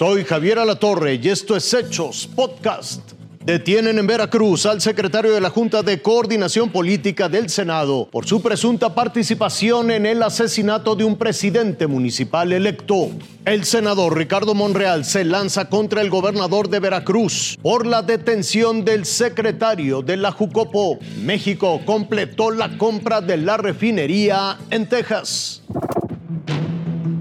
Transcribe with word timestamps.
Soy 0.00 0.24
Javier 0.24 0.58
Alatorre 0.58 1.20
y 1.22 1.28
esto 1.28 1.54
es 1.54 1.74
Hechos 1.74 2.26
Podcast. 2.34 3.02
Detienen 3.44 3.98
en 3.98 4.06
Veracruz 4.06 4.64
al 4.64 4.80
secretario 4.80 5.30
de 5.30 5.42
la 5.42 5.50
Junta 5.50 5.82
de 5.82 6.00
Coordinación 6.00 6.70
Política 6.70 7.28
del 7.28 7.50
Senado 7.50 8.08
por 8.10 8.24
su 8.24 8.40
presunta 8.40 8.94
participación 8.94 9.90
en 9.90 10.06
el 10.06 10.22
asesinato 10.22 10.96
de 10.96 11.04
un 11.04 11.18
presidente 11.18 11.86
municipal 11.86 12.50
electo. 12.50 13.10
El 13.44 13.66
senador 13.66 14.16
Ricardo 14.16 14.54
Monreal 14.54 15.04
se 15.04 15.22
lanza 15.22 15.68
contra 15.68 16.00
el 16.00 16.08
gobernador 16.08 16.70
de 16.70 16.80
Veracruz 16.80 17.58
por 17.60 17.84
la 17.84 18.00
detención 18.00 18.86
del 18.86 19.04
secretario 19.04 20.00
de 20.00 20.16
la 20.16 20.32
Jucopo. 20.32 20.98
México 21.18 21.78
completó 21.84 22.50
la 22.50 22.78
compra 22.78 23.20
de 23.20 23.36
la 23.36 23.58
refinería 23.58 24.56
en 24.70 24.88
Texas. 24.88 25.60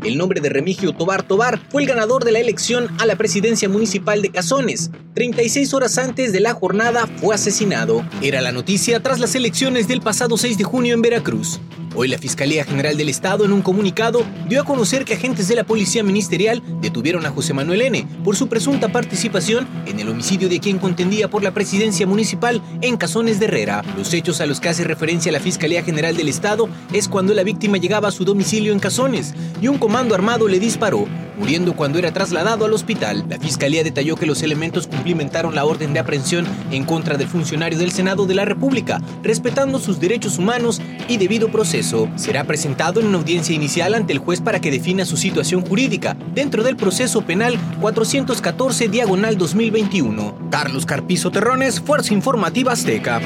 El 0.03 0.17
nombre 0.17 0.39
de 0.39 0.49
Remigio 0.49 0.93
Tobar 0.93 1.23
Tobar 1.23 1.59
fue 1.69 1.81
el 1.81 1.89
ganador 1.89 2.23
de 2.23 2.31
la 2.31 2.39
elección 2.39 2.87
a 2.99 3.05
la 3.05 3.17
presidencia 3.17 3.67
municipal 3.67 4.21
de 4.21 4.29
Cazones. 4.29 4.91
36 5.13 5.73
horas 5.73 5.97
antes 5.97 6.31
de 6.31 6.39
la 6.39 6.53
jornada 6.53 7.05
fue 7.17 7.35
asesinado. 7.35 8.05
Era 8.21 8.39
la 8.39 8.53
noticia 8.53 9.01
tras 9.01 9.19
las 9.19 9.35
elecciones 9.35 9.87
del 9.89 10.01
pasado 10.01 10.37
6 10.37 10.57
de 10.57 10.63
junio 10.63 10.93
en 10.93 11.01
Veracruz. 11.01 11.59
Hoy 11.95 12.07
la 12.07 12.19
Fiscalía 12.19 12.63
General 12.63 12.95
del 12.95 13.09
Estado 13.09 13.45
en 13.45 13.51
un 13.51 13.61
comunicado 13.61 14.23
dio 14.47 14.61
a 14.61 14.63
conocer 14.63 15.05
que 15.05 15.15
agentes 15.15 15.47
de 15.47 15.55
la 15.55 15.63
Policía 15.63 16.03
Ministerial 16.03 16.61
detuvieron 16.81 17.25
a 17.25 17.31
José 17.31 17.53
Manuel 17.53 17.81
N. 17.81 18.05
por 18.23 18.35
su 18.35 18.47
presunta 18.47 18.89
participación 18.89 19.67
en 19.87 19.99
el 19.99 20.07
homicidio 20.07 20.49
de 20.49 20.59
quien 20.59 20.77
contendía 20.77 21.29
por 21.29 21.43
la 21.43 21.51
presidencia 21.51 22.05
municipal 22.05 22.61
en 22.81 22.95
Cazones 22.95 23.39
de 23.39 23.45
Herrera. 23.45 23.83
Los 23.97 24.13
hechos 24.13 24.39
a 24.39 24.45
los 24.45 24.59
que 24.59 24.69
hace 24.69 24.83
referencia 24.83 25.31
la 25.31 25.39
Fiscalía 25.39 25.83
General 25.83 26.15
del 26.15 26.29
Estado 26.29 26.69
es 26.93 27.07
cuando 27.07 27.33
la 27.33 27.43
víctima 27.43 27.77
llegaba 27.77 28.09
a 28.09 28.11
su 28.11 28.23
domicilio 28.23 28.71
en 28.71 28.79
Cazones 28.79 29.33
y 29.59 29.67
un 29.67 29.79
comando 29.79 30.13
armado 30.13 30.47
le 30.47 30.59
disparó, 30.59 31.07
muriendo 31.39 31.75
cuando 31.75 31.97
era 31.97 32.11
trasladado 32.11 32.65
al 32.65 32.73
hospital. 32.73 33.25
La 33.29 33.39
Fiscalía 33.39 33.83
detalló 33.83 34.15
que 34.15 34.25
los 34.25 34.43
elementos 34.43 34.87
cumplimentaron 34.87 35.55
la 35.55 35.65
orden 35.65 35.93
de 35.93 35.99
aprehensión 35.99 36.45
en 36.71 36.83
contra 36.83 37.17
del 37.17 37.27
funcionario 37.27 37.79
del 37.79 37.91
Senado 37.91 38.25
de 38.25 38.35
la 38.35 38.45
República, 38.45 39.01
respetando 39.23 39.79
sus 39.79 39.99
derechos 39.99 40.37
humanos 40.37 40.81
y 41.07 41.17
debido 41.17 41.49
proceso 41.49 42.09
será 42.15 42.43
presentado 42.43 42.99
en 42.99 43.07
una 43.07 43.17
audiencia 43.17 43.55
inicial 43.55 43.93
ante 43.93 44.13
el 44.13 44.19
juez 44.19 44.41
para 44.41 44.59
que 44.59 44.71
defina 44.71 45.05
su 45.05 45.17
situación 45.17 45.65
jurídica 45.65 46.17
dentro 46.33 46.63
del 46.63 46.75
proceso 46.75 47.21
penal 47.21 47.57
414 47.79 48.89
diagonal 48.89 49.37
2021. 49.37 50.49
Carlos 50.51 50.85
Carpizo 50.85 51.31
Terrones, 51.31 51.79
Fuerza 51.79 52.13
Informativa 52.13 52.73
Azteca. 52.73 53.21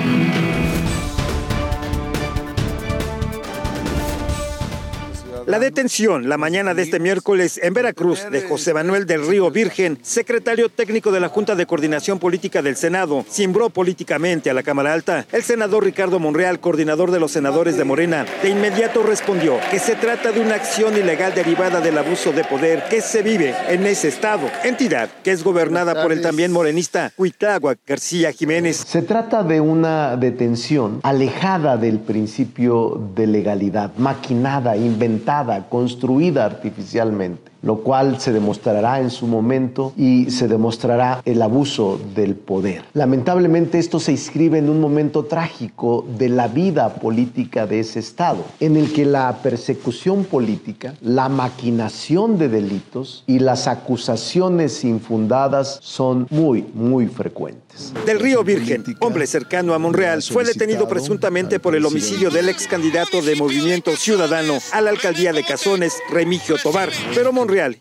La 5.54 5.60
detención 5.60 6.30
la 6.30 6.40
mañana 6.40 6.74
de 6.74 6.82
este 6.82 7.00
miércoles 7.00 7.60
en 7.62 7.76
Veracruz 7.76 8.26
de 8.32 8.42
José 8.42 8.74
Manuel 8.74 9.06
del 9.06 9.28
Río 9.28 9.52
Virgen, 9.52 10.00
secretario 10.02 10.68
técnico 10.68 11.12
de 11.12 11.20
la 11.20 11.30
Junta 11.30 11.54
de 11.54 11.68
Coordinación 11.68 12.18
Política 12.18 12.64
del 12.64 12.76
Senado, 12.76 13.24
cimbró 13.30 13.70
políticamente 13.70 14.50
a 14.50 14.56
la 14.56 14.64
Cámara 14.64 14.94
Alta. 14.94 15.28
El 15.32 15.44
senador 15.44 15.84
Ricardo 15.84 16.20
Monreal, 16.20 16.60
coordinador 16.60 17.12
de 17.12 17.20
los 17.20 17.30
senadores 17.30 17.78
de 17.78 17.84
Morena, 17.84 18.26
de 18.42 18.50
inmediato 18.50 19.04
respondió 19.04 19.60
que 19.70 19.78
se 19.78 19.94
trata 19.94 20.32
de 20.32 20.40
una 20.40 20.56
acción 20.56 20.98
ilegal 20.98 21.36
derivada 21.36 21.82
del 21.82 22.00
abuso 22.00 22.32
de 22.32 22.46
poder 22.46 22.86
que 22.90 23.02
se 23.02 23.22
vive 23.22 23.54
en 23.68 23.86
ese 23.86 24.08
estado, 24.08 24.50
entidad 24.64 25.08
que 25.24 25.30
es 25.30 25.44
gobernada 25.44 26.02
por 26.02 26.12
el 26.12 26.24
también 26.24 26.52
morenista 26.52 27.12
Cuitagua 27.16 27.76
García 27.86 28.32
Jiménez. 28.32 28.78
Se 28.78 29.04
trata 29.04 29.44
de 29.44 29.62
una 29.62 30.18
detención 30.18 31.00
alejada 31.04 31.78
del 31.78 32.00
principio 32.00 33.00
de 33.14 33.28
legalidad, 33.28 33.92
maquinada, 33.98 34.76
inventada 34.76 35.43
construida 35.70 36.46
artificialmente 36.46 37.53
lo 37.64 37.78
cual 37.78 38.20
se 38.20 38.32
demostrará 38.32 39.00
en 39.00 39.10
su 39.10 39.26
momento 39.26 39.94
y 39.98 40.30
se 40.30 40.48
demostrará 40.48 41.22
el 41.26 41.42
abuso 41.42 42.00
del 42.14 42.36
poder. 42.36 42.84
Lamentablemente 42.94 43.80
esto 43.80 44.00
se 44.00 44.12
inscribe 44.12 44.60
en 44.60 44.70
un 44.70 44.80
momento 44.80 45.26
trágico 45.26 46.06
de 46.18 46.30
la 46.30 46.48
vida 46.48 46.96
política 46.96 47.66
de 47.66 47.80
ese 47.80 48.00
Estado, 48.00 48.44
en 48.60 48.76
el 48.76 48.92
que 48.92 49.06
la 49.06 49.40
persecución 49.42 50.26
política, 50.26 50.94
la 51.02 51.30
maquinación 51.30 52.38
de 52.38 52.50
delitos 52.50 53.24
y 53.28 53.40
las 53.40 53.68
acusaciones 53.68 54.84
infundadas 54.84 55.80
son 55.82 56.28
muy, 56.30 56.66
muy 56.74 57.08
frecuentes. 57.08 57.64
Del 58.06 58.20
Río 58.20 58.44
Virgen, 58.44 58.84
hombre 59.00 59.26
cercano 59.26 59.74
a 59.74 59.80
Monreal, 59.80 60.22
fue 60.22 60.44
detenido 60.44 60.88
presuntamente 60.88 61.60
por 61.60 61.76
el 61.76 61.86
homicidio 61.86 62.30
del 62.30 62.50
ex 62.50 62.68
candidato 62.68 63.22
de 63.22 63.36
Movimiento 63.36 63.96
Ciudadano 63.96 64.60
a 64.72 64.82
la 64.82 64.92
alcaldía 64.92 65.34
de 65.34 65.44
Cazones, 65.44 65.94
Remigio 66.12 66.58
Tobar, 66.62 66.90
pero 67.16 67.32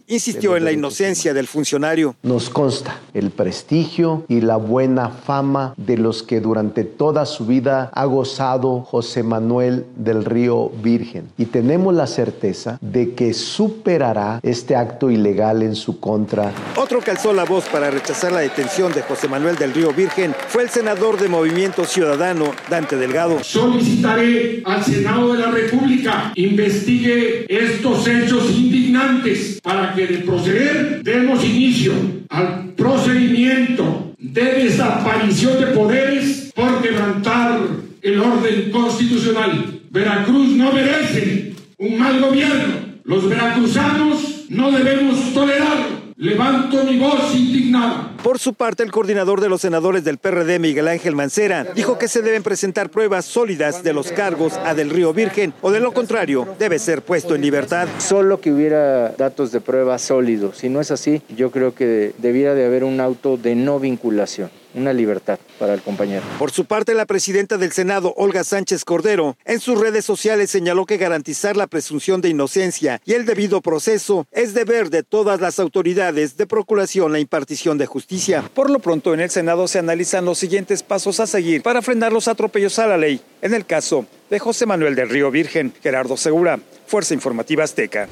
insistió 0.07 0.57
en 0.57 0.65
la 0.65 0.73
inocencia 0.73 1.35
del 1.35 1.47
funcionario. 1.47 2.17
Nos 2.23 2.51
consta 2.51 3.01
el 3.15 3.31
prestigio 3.31 4.25
y 4.29 4.41
la 4.41 4.57
buena 4.57 5.09
fama 5.09 5.75
de 5.77 5.97
los 5.97 6.23
que 6.23 6.41
durante 6.41 6.85
toda 6.85 7.27
su 7.27 7.47
vida 7.47 7.91
ha 7.95 8.05
gozado 8.05 8.81
José 8.83 9.23
Manuel 9.23 9.87
del 9.97 10.25
Río 10.25 10.71
Virgen 10.83 11.29
y 11.39 11.47
tenemos 11.47 11.95
la 11.95 12.07
certeza 12.07 12.79
de 12.81 13.15
que 13.15 13.35
superará 13.35 14.41
este 14.43 14.77
acto 14.77 15.11
ilegal 15.11 15.63
en 15.63 15.75
su 15.75 16.01
contra. 16.01 16.53
Otro 16.77 17.01
que 17.01 17.11
alzó 17.11 17.33
la 17.33 17.45
voz 17.45 17.65
para 17.67 17.91
rechazar 17.91 18.33
la 18.33 18.41
detención 18.41 18.93
de 18.93 19.03
José 19.03 19.29
Manuel 19.29 19.57
del 19.57 19.73
Río 19.73 19.93
Virgen 19.93 20.35
fue 20.49 20.63
el 20.63 20.71
senador 20.71 21.19
de 21.19 21.29
Movimiento 21.29 21.85
Ciudadano, 21.85 22.53
Dante 22.69 22.97
Delgado. 22.97 23.43
Solicitaré 23.43 24.63
al 24.65 24.85
Senado 24.85 25.33
de 25.33 25.41
la 25.41 25.51
República 25.51 26.33
investigue 26.35 27.47
estos 27.49 28.07
hechos 28.07 28.51
indignantes 28.51 29.61
para 29.63 29.95
que 29.95 30.07
de 30.07 30.19
proceder 30.19 31.03
demos 31.03 31.45
inicio 31.45 31.93
al 32.29 32.75
procedimiento 32.77 34.13
de 34.19 34.43
desaparición 34.43 35.61
de 35.61 35.67
poderes 35.69 36.53
por 36.55 36.83
quebrantar 36.83 37.61
el 38.03 38.21
orden 38.21 38.71
constitucional. 38.71 39.81
Veracruz 39.91 40.49
no 40.49 40.73
merece 40.73 41.55
un 41.79 41.99
mal 41.99 42.21
gobierno. 42.21 42.93
Los 43.05 43.29
veracruzanos 43.29 44.47
no 44.49 44.71
debemos 44.73 45.33
tolerarlo. 45.33 46.02
Levanto 46.23 46.85
mi 46.85 47.01
voz 47.01 47.35
indignada. 47.35 48.13
Por 48.23 48.39
su 48.39 48.55
parte, 48.55 48.85
el 48.85 48.93
coordinador 48.93 49.41
de 49.41 49.49
los 49.49 49.61
senadores 49.61 50.05
del 50.05 50.19
PRD, 50.19 50.61
Miguel 50.61 50.87
Ángel 50.87 51.17
Mancera, 51.17 51.65
dijo 51.75 51.99
que 51.99 52.07
se 52.07 52.23
deben 52.23 52.45
presentar 52.45 52.91
pruebas 52.91 53.25
sólidas 53.25 53.83
de 53.83 53.93
los 53.93 54.13
cargos 54.13 54.53
a 54.59 54.73
Del 54.73 54.91
Río 54.91 55.13
Virgen 55.13 55.53
o 55.63 55.73
de 55.73 55.81
lo 55.81 55.93
contrario, 55.93 56.47
debe 56.61 56.79
ser 56.79 57.03
puesto 57.03 57.35
en 57.35 57.41
libertad. 57.41 57.89
Solo 57.99 58.41
que 58.41 58.53
hubiera 58.53 59.09
datos 59.09 59.51
de 59.51 59.61
prueba 59.61 59.99
sólidos. 59.99 60.59
Si 60.59 60.69
no 60.69 60.81
es 60.81 60.93
así, 60.93 61.23
yo 61.37 61.51
creo 61.51 61.75
que 61.75 62.15
debiera 62.19 62.55
de 62.55 62.67
haber 62.67 62.85
un 62.85 63.01
auto 63.01 63.37
de 63.37 63.57
no 63.57 63.81
vinculación 63.81 64.62
una 64.75 64.93
libertad 64.93 65.39
para 65.59 65.75
el 65.75 65.83
compañero. 65.83 66.23
Por 66.39 66.51
su 66.51 66.65
parte, 66.65 66.95
la 66.95 67.07
presidenta 67.07 67.59
del 67.59 67.73
Senado, 67.73 68.15
Olga 68.17 68.45
Sánchez 68.45 68.85
Cordero, 68.85 69.37
en 69.45 69.61
sus 69.61 69.81
redes 69.81 70.05
sociales 70.05 70.51
señaló 70.51 70.87
que 70.87 70.97
garantizar 70.97 71.57
la 71.57 71.67
presunción 71.67 72.21
de 72.21 72.29
inocencia 72.29 73.01
y 73.05 73.13
el 73.13 73.27
debido 73.27 73.61
proceso 73.61 74.27
es 74.33 74.55
deber 74.55 74.91
de 74.91 75.03
todas 75.03 75.41
las 75.41 75.59
autoridades 75.59 76.37
de 76.37 76.47
procuración 76.47 77.13
la 77.13 77.19
impartición 77.19 77.79
de 77.79 77.87
justicia. 77.87 78.45
Por 78.55 78.71
lo 78.71 78.79
pronto, 78.79 79.15
en 79.15 79.21
el 79.21 79.31
Senado 79.31 79.69
se 79.69 79.79
analizan 79.79 80.25
los 80.25 80.39
siguientes 80.39 80.83
pasos 80.83 81.21
a 81.21 81.27
seguir 81.27 81.63
para 81.63 81.83
frenar 81.83 82.13
los 82.13 82.29
atropellos 82.29 82.79
a 82.79 82.87
la 82.87 82.97
ley. 82.97 83.21
En 83.41 83.55
el 83.55 83.67
caso 83.67 84.07
de 84.31 84.39
José 84.39 84.67
Manuel 84.67 84.95
del 84.95 85.09
Río 85.09 85.31
Virgen, 85.31 85.73
Gerardo 85.83 86.17
Segura, 86.17 86.59
Fuerza 86.87 87.15
Informativa 87.15 87.65
Azteca. 87.65 88.09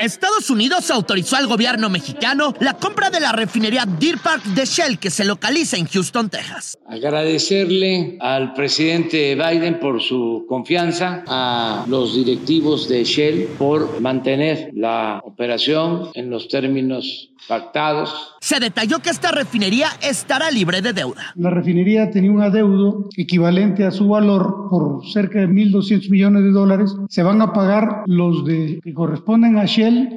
Estados 0.00 0.48
Unidos 0.48 0.90
autorizó 0.90 1.36
al 1.36 1.46
gobierno 1.46 1.90
mexicano 1.90 2.54
la 2.58 2.74
compra 2.74 3.10
de 3.10 3.20
la 3.20 3.32
refinería 3.32 3.84
Deer 3.84 4.16
Park 4.18 4.42
de 4.44 4.64
Shell 4.64 4.98
que 4.98 5.10
se 5.10 5.24
localiza 5.24 5.76
en 5.76 5.86
Houston, 5.86 6.30
Texas. 6.30 6.78
Agradecerle 6.88 8.16
al 8.20 8.54
presidente 8.54 9.34
Biden 9.34 9.78
por 9.78 10.00
su 10.00 10.46
confianza, 10.48 11.22
a 11.26 11.84
los 11.86 12.14
directivos 12.14 12.88
de 12.88 13.04
Shell 13.04 13.44
por 13.58 14.00
mantener 14.00 14.70
la 14.74 15.20
operación 15.22 16.08
en 16.14 16.30
los 16.30 16.48
términos 16.48 17.30
pactados. 17.48 18.36
Se 18.40 18.60
detalló 18.60 19.00
que 19.00 19.10
esta 19.10 19.32
refinería 19.32 19.88
estará 20.02 20.50
libre 20.50 20.82
de 20.82 20.92
deuda. 20.92 21.32
La 21.34 21.50
refinería 21.50 22.10
tenía 22.10 22.30
un 22.30 22.42
adeudo 22.42 23.08
equivalente 23.16 23.84
a 23.84 23.90
su 23.90 24.08
valor 24.08 24.68
por 24.70 25.06
cerca 25.06 25.40
de 25.40 25.48
1.200 25.48 26.10
millones 26.10 26.44
de 26.44 26.50
dólares. 26.50 26.94
Se 27.08 27.22
van 27.22 27.42
a 27.42 27.52
pagar 27.52 28.02
los 28.06 28.44
de, 28.44 28.80
que 28.82 28.94
corresponden 28.94 29.58
a 29.58 29.66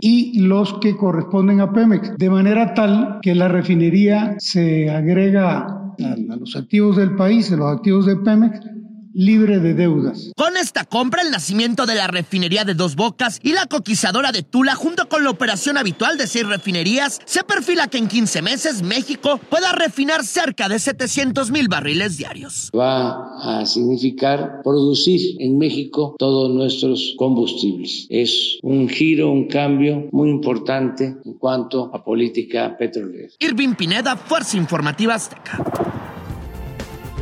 Y 0.02 0.40
los 0.40 0.74
que 0.80 0.96
corresponden 0.96 1.60
a 1.62 1.72
Pemex, 1.72 2.18
de 2.18 2.30
manera 2.30 2.74
tal 2.74 3.20
que 3.22 3.36
la 3.36 3.48
refinería 3.48 4.36
se 4.40 4.90
agrega 4.90 5.68
a 6.00 6.36
los 6.40 6.56
activos 6.56 6.98
del 6.98 7.16
país, 7.16 7.52
a 7.52 7.58
los 7.58 7.75
activos 7.75 8.06
de 8.06 8.16
Pemex, 8.18 8.60
libre 9.13 9.60
de 9.60 9.74
deudas. 9.74 10.31
Con 10.36 10.57
esta 10.57 10.86
compra, 10.86 11.21
el 11.21 11.31
nacimiento 11.31 11.86
de 11.86 11.95
la 11.95 12.07
refinería 12.07 12.65
de 12.65 12.74
Dos 12.74 12.95
Bocas 12.95 13.39
y 13.44 13.54
la 13.54 13.65
coquizadora 13.68 14.31
de 14.31 14.44
Tula, 14.44 14.75
junto 14.75 15.07
con 15.07 15.24
la 15.24 15.30
operación 15.30 15.77
habitual 15.77 16.18
de 16.18 16.27
seis 16.27 16.48
refinerías, 16.48 17.19
se 17.25 17.44
perfila 17.44 17.88
que 17.88 17.98
en 17.98 18.07
15 18.07 18.42
meses 18.42 18.81
México 18.81 19.39
pueda 19.50 19.71
refinar 19.71 20.24
cerca 20.25 20.69
de 20.69 20.80
700 20.80 21.51
mil 21.51 21.68
barriles 21.68 22.18
diarios. 22.18 22.69
Va 22.77 23.60
a 23.60 23.65
significar 23.65 24.62
producir 24.63 25.38
en 25.39 25.57
México 25.57 26.15
todos 26.18 26.51
nuestros 26.51 27.15
combustibles. 27.18 28.07
Es 28.10 28.57
un 28.62 28.89
giro, 28.89 29.31
un 29.31 29.48
cambio 29.48 30.07
muy 30.12 30.30
importante 30.30 31.15
en 31.24 31.33
cuanto 31.33 31.92
a 31.94 32.04
política 32.04 32.75
petrolera. 32.77 33.30
Irving 33.39 33.75
Pineda, 33.75 34.18
Fuerza 34.18 34.57
Informativa 34.57 35.15
Azteca. 35.15 36.03